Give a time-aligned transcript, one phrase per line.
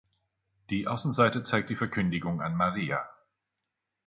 [0.71, 3.07] Die Außenseite zeigt die Verkündigung an Maria.